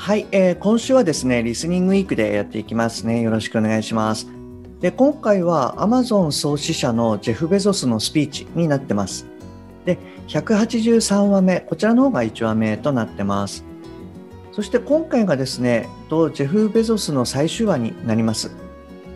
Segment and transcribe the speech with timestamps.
[0.00, 4.26] はい、えー、今週はですねリスニングウィークでやっていきますねよろしくお願いします
[4.80, 9.26] で今回は Amazon 創始者のジェフ・ベゾスのスピーチになってます
[9.84, 13.62] で183話目こちらの方が1話目となってます
[14.52, 18.50] そして今回がですね、とジェフ・ベゾスの最終話になります。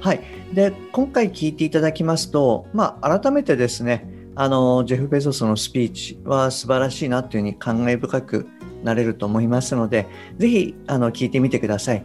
[0.01, 0.21] はい。
[0.53, 8.49] で、今回聞いていただきますと、まあ、改めてですね、あの、ジェフ・ベゾスのスピーチは素晴らしいなというふうに感慨深く
[8.85, 10.07] なれると思いますので、
[10.39, 12.05] ぜひ、あの、聞いてみてください。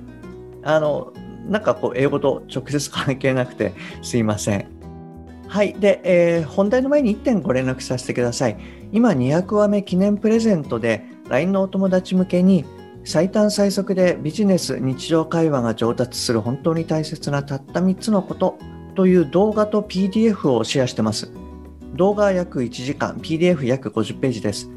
[0.63, 1.13] あの、
[1.47, 4.67] なんかこう、英語と直接関係なくてすいません。
[5.47, 5.73] はい。
[5.73, 8.57] で、えー、本題の前に1点ご連絡させてください。
[8.91, 12.65] 今、200話目記念プレゼントで、LINE のお友達向けに、
[13.03, 18.59] 最短最速でビジネス日常会話が上達する本当に大切なたった3つのこと
[18.95, 21.31] という動画と PDF をシェアしてます。
[21.95, 24.69] 動画は約1時間、PDF 約50ページです。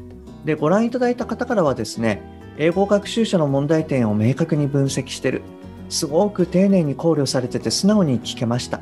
[0.45, 2.21] で、ご覧いただいた方からはですね、
[2.57, 5.41] 英語学習者の問題点を明確に分析してる。
[5.89, 8.79] すごく丁寧に考慮されてて素直に聞けました。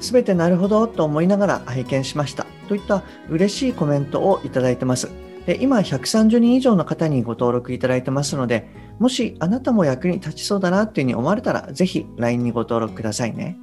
[0.00, 2.46] すべてなるほどと思いながら拝見しました。
[2.68, 5.10] といった嬉しいコメントをいただいてます。
[5.46, 13.58] で今130人以上の方にご登録いただいてますので、もしあなたも役に立ちそうだなっていうふうに思われたら、ぜひ LINE にご登録くださいね。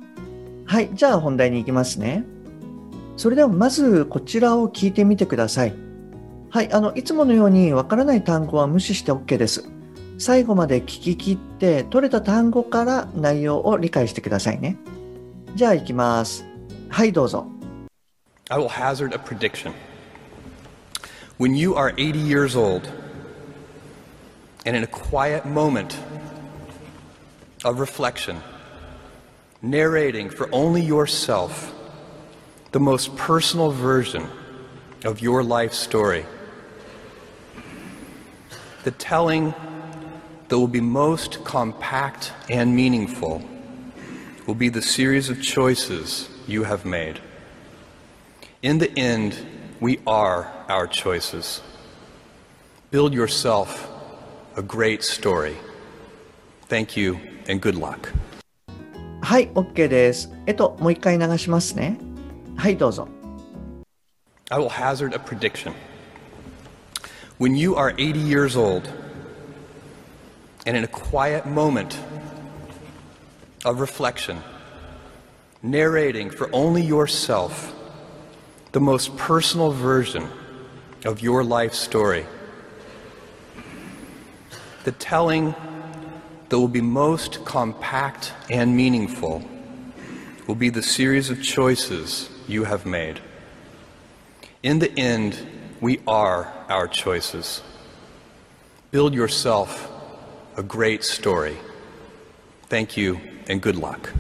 [0.66, 2.26] はい、じゃあ本題に行きますね。
[3.16, 5.87] それではまずこちらを聞いてみてください。
[6.50, 9.70] はい、あのいつものようにわからない単語は無視して OK です。
[10.18, 14.78] 最後まで聞き切って取れた単語から内容を理解してくださいね。
[15.56, 16.46] じゃあ行きます。
[16.90, 17.46] はい、どうぞ。
[18.50, 19.74] I will hazard a prediction.
[21.38, 22.90] When you are 80 years old,
[24.66, 25.98] and in a quiet moment
[27.66, 28.38] of reflection,
[29.62, 31.74] narrating for only yourself
[32.72, 34.26] the most personal version
[35.04, 36.26] of your life story,
[38.87, 39.55] the telling
[40.49, 43.43] that will be most compact and meaningful
[44.47, 47.21] will be the series of choices you have made.
[48.63, 49.37] In the end,
[49.81, 51.63] we are our choices.
[52.91, 53.89] Build yourself
[54.57, 55.57] a great story.
[56.69, 57.19] Thank you
[57.49, 58.13] and good luck.
[59.23, 60.31] はい、OK です。
[60.47, 61.99] えっと、もう一回流しますね。
[62.57, 63.09] はい、どうぞ。
[64.51, 65.73] I will hazard a prediction.
[67.38, 68.92] When you are 80 years old,
[70.66, 72.00] and in a quiet moment
[73.64, 74.42] of reflection,
[75.62, 77.74] narrating for only yourself
[78.72, 80.28] the most personal version
[81.06, 82.26] of your life story.
[84.84, 85.56] The telling
[86.50, 89.44] that will be most compact and meaningful
[90.48, 93.20] will be the series of choices you have made.
[94.64, 95.38] In the end,
[95.82, 97.62] we are our choices.
[98.92, 99.90] Build yourself
[100.58, 101.56] a great story.
[102.70, 103.18] Thank you
[103.50, 104.14] and good luck.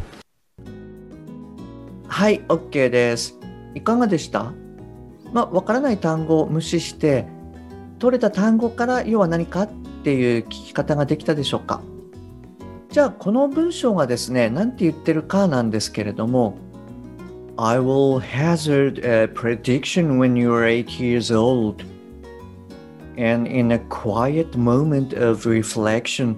[2.07, 3.35] はい、OK です。
[3.75, 4.53] いかがでした？
[5.34, 7.28] まあ、わからない単語を無視して、
[8.00, 9.69] 取れた単語から要は何かっ
[10.03, 11.81] ていう聞き方ができたでしょうか？
[12.90, 16.57] じゃあこの文章がですね、何て言ってるかなんですけれども、
[17.59, 21.84] I will hazard a prediction when you are eight years old.
[23.18, 26.35] And in a quiet moment of reflection,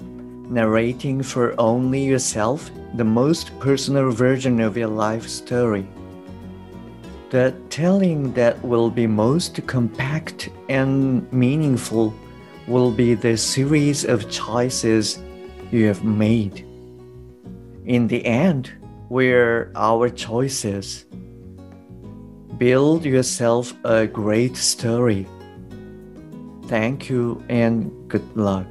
[0.50, 5.85] narrating for only yourself the most personal version of your life story.
[7.31, 12.13] The telling that will be most compact and meaningful
[12.66, 15.20] will be the series of choices
[15.70, 16.66] you have made.
[17.84, 18.72] In the end,
[19.09, 21.04] we're our choices.
[22.59, 25.27] Build yourself a great story.
[26.68, 28.66] Thank you and good luck.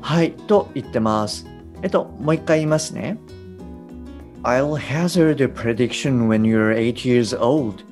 [0.00, 1.46] はい、と言ってます。
[1.82, 3.18] えっと、もう一回言いますね。
[4.42, 7.82] I'll hazard a prediction when you're eight years old,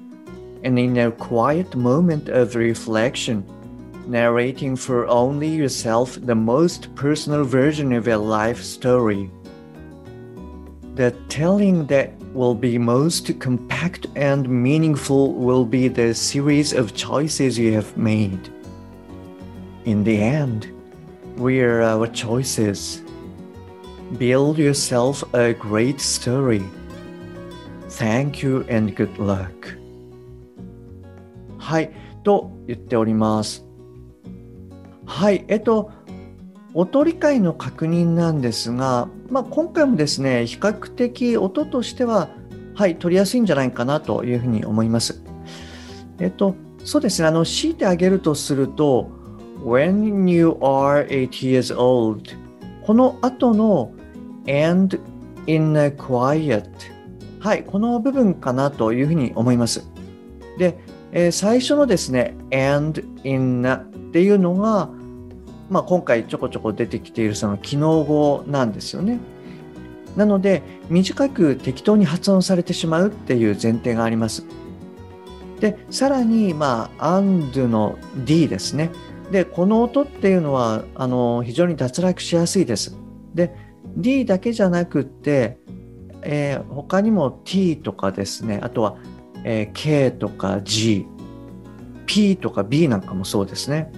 [0.63, 3.43] and in a quiet moment of reflection,
[4.07, 9.29] narrating for only yourself the most personal version of your life story.
[10.99, 17.59] The telling that will be most compact and meaningful will be the series of choices
[17.59, 18.51] you have made.
[19.85, 20.69] In the end,
[21.37, 23.05] we are our choices
[24.19, 26.63] Build yourself a great story.
[27.89, 29.77] Thank you and good luck.
[31.59, 31.91] はい、
[32.23, 33.65] と言っております。
[35.05, 35.91] はい、えっと、
[36.75, 42.30] 音理解の確認なんですが、 まあ、今回もですね、比較的音としては、
[42.74, 45.22] はい、取りやすいんじゃないかなというふうに思います。
[46.20, 49.10] えっと、そうですね、あの、強いてあげるとすると、
[49.64, 52.32] When you are eight years old
[52.86, 53.92] この後の
[54.48, 54.98] and
[55.48, 56.64] in a quiet
[57.40, 59.88] はい、この部分かなというふうに思います。
[60.58, 60.78] で、
[61.12, 64.90] えー最初のですね、and in a っていうのが、
[65.70, 69.20] まあ、今回ちょこちょこ出てきているその機能語なんですよね。
[70.16, 74.46] なので、短く適当に発音されてしまうっていう前提があります。
[75.60, 78.90] で、さらに、まあ、and の d ですね。
[79.32, 82.98] で、この音っていうのは、あの、非常に脱落しやすいです。
[83.36, 83.54] で、
[83.96, 85.58] d だけじゃなくって、
[86.22, 88.98] えー他にも t とかですね、あとは、
[89.44, 91.06] えー k とか g、
[92.06, 93.92] p とか b なんかもそうですね。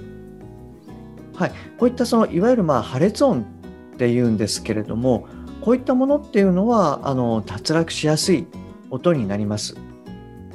[1.42, 1.52] はい。
[1.80, 3.42] こういったその、いわゆるまあ破裂音
[3.96, 5.28] っていうんですけれども、
[5.62, 8.46] こういったものっていうのは、あの、脱落しやすい
[8.92, 9.76] 音になります。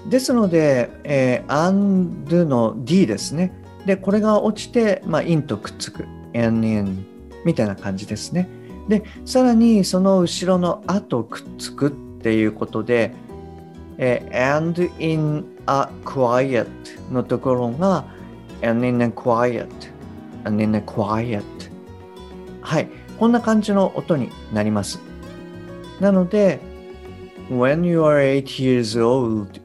[0.08, 3.52] ですので、えー、and の d ですね。
[3.84, 6.04] で、これが落ちて、まあ、in とくっつく。
[6.36, 7.04] and in
[7.44, 8.48] みたいな感じですね。
[8.88, 13.12] で、さらにその後ろのあとくっつくっていうことで、
[13.98, 16.68] えー and in a quiet
[17.10, 18.04] のところが
[18.62, 19.95] and in a quiet
[20.46, 21.43] and in a quiet
[22.60, 22.88] はい、
[23.19, 25.00] こんな感じの音になります。
[26.00, 26.60] なので、
[27.50, 29.60] when you are eight years old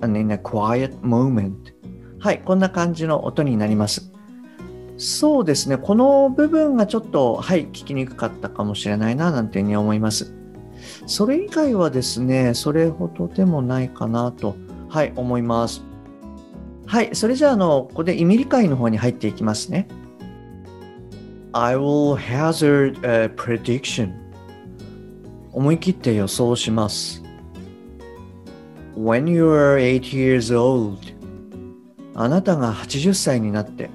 [0.00, 1.52] and in a quiet moment
[2.18, 4.10] はい、こんな感じの音になります。
[4.96, 10.32] そうですね、この部分がちょっと、はい、聞きにくかったかもしれないな、なんていうふうに思います。
[11.06, 14.56] それ以外はですね、それほどでもないかなと、
[14.88, 15.82] はい、思います。
[16.92, 19.88] はい、それじゃあ、あの、ここで意味理解の方に入っていきますね。
[21.54, 24.12] I will hazard a prediction.
[25.52, 27.22] 思い切って予想します。
[28.94, 30.98] When you are eight years old,
[32.14, 33.88] あなたが80歳になって、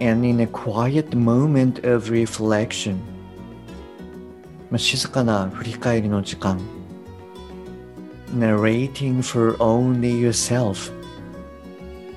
[0.00, 2.98] and in a quiet moment of reflection,
[4.76, 6.60] 静かな振り返りの時間、
[8.32, 11.01] narrating for only yourself,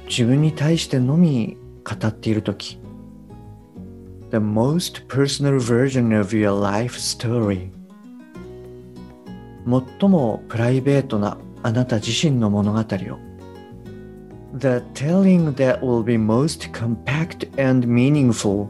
[0.09, 2.81] 自分に対してのみ語っているとき、
[4.31, 7.69] the most personal version of your life story
[9.67, 12.85] 最もプライベートなあなた自身の物語を
[14.57, 18.69] The telling that will be most compact and meaningful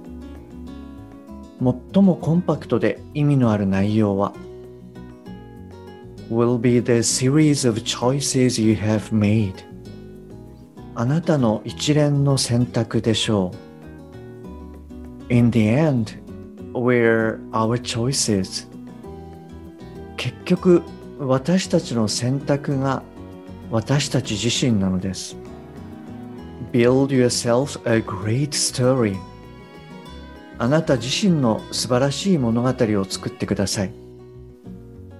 [1.93, 4.33] 最もコンパクトで意味のある内容は
[6.31, 9.55] will be the series of choices you have made
[10.98, 13.52] あなたの一連の選択でしょ
[15.30, 16.18] う In the end,
[16.74, 18.68] we're our choices.
[20.16, 20.84] 結局、
[21.20, 23.04] 私たちの選択が
[23.72, 25.36] 私たち自身なのです。
[26.72, 29.18] Build yourself a great story.
[30.58, 33.92] あなた自身の素晴らしい物語を作ってください。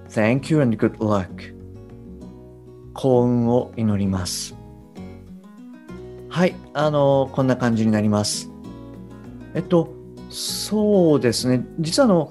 [0.08, 1.54] Thank you and good luck.
[2.94, 4.54] 幸運を祈ります。
[6.36, 8.50] はい、あの、こんな感じになります。
[9.54, 9.94] えっと、
[10.28, 11.64] そうですね。
[11.80, 12.30] 実はあの、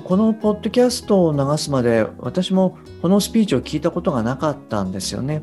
[0.00, 5.40] このポッドキャストを流すまで、私もこのスピーチを聞いたことがなかったんですよね。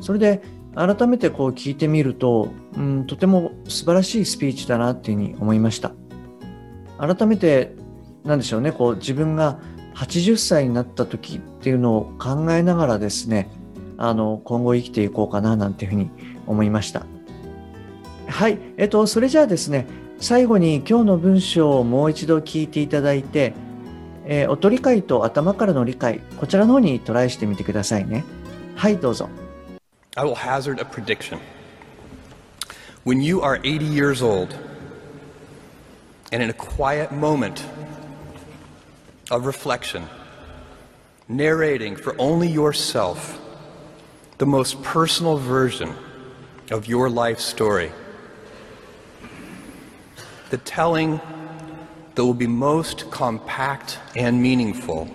[0.00, 0.40] それで、
[0.74, 2.48] 改めてこう聞いてみると、
[2.78, 5.92] うん、とても素晴らしいスピーチだなっていうふうに思いました。
[6.98, 7.74] 改めて、
[8.24, 9.60] なんでしょうね、こう自分が
[9.96, 13.50] 80歳になった時っていうのを考えながらですね、
[13.98, 16.08] あの、今後生きていこうかななんていうふうに
[16.46, 17.04] 思いました。
[18.30, 19.86] はい、えっと、それじゃあですね、
[20.20, 23.52] 最後に今日の文章をもう一度聞いていただいて、
[24.24, 28.24] えー音理解と頭からの理解、こちらの方にトライしてみてくださいね。
[28.76, 29.28] はい、どうぞ。
[30.16, 31.38] I will hazard a prediction.
[33.04, 34.54] When you are 80 years old,
[36.32, 37.64] and in a quiet moment
[39.30, 40.04] of reflection,
[41.28, 43.40] narrating for only yourself
[44.38, 45.94] the most personal version
[46.70, 47.90] of your life story,
[50.49, 51.19] the telling
[52.15, 55.07] that will be most compact and meaningful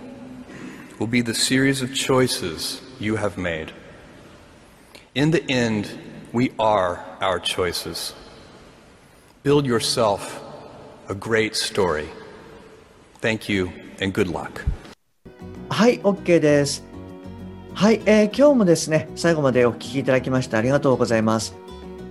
[0.99, 3.71] will be the series of choices you have made.
[5.15, 5.89] In the end,
[6.31, 8.13] we are our choices.
[9.43, 10.41] Build yourself
[11.09, 12.07] a great story.
[13.19, 14.61] Thank you and good luck.
[15.69, 16.83] はい OK です
[17.73, 21.55] はい、えー今日もですね最後までお聞きいただきましてありがとうございます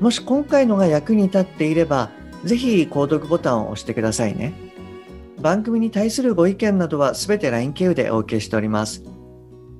[0.01, 2.11] もし今回のが役に立っていれば
[2.46, 4.54] ぜひ購読ボタンを押してくださいね。
[5.42, 9.04] 番組に対するご意見などはすべて LINE 経由でお受けしております。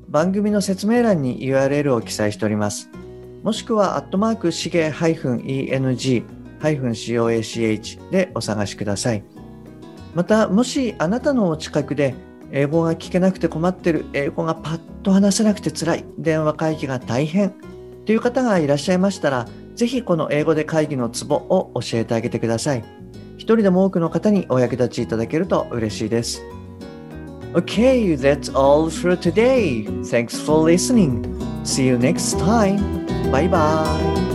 [0.10, 2.90] 番組の説明欄に URL を記載しております。
[3.44, 6.24] もしくはアットマークしげ -eng-coach
[8.10, 9.24] でお探しください。
[10.16, 12.16] またもしあなたのお近くで
[12.52, 17.54] 英語が聞けなくて困ってる英語がパッと話せなくて辛い電話会議が大変
[18.06, 22.84] という方がいらっしゃいましたらぜひこの英語で会議のツボを教えてあげてください
[23.38, 26.42] 一人でも多くの方にお役立ちいただけると嬉しいです
[27.56, 29.86] Okay, that's all for today.
[30.04, 31.24] Thanks for listening.
[31.64, 33.06] See you next time.
[33.32, 34.35] Bye bye.